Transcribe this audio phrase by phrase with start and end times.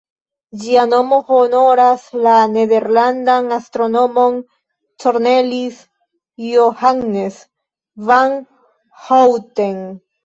[0.61, 4.39] Ĝia nomo honoras la nederlandan astronomon
[5.05, 5.85] Cornelis
[6.47, 7.39] Johannes
[8.11, 8.35] van
[9.09, 9.83] Houten.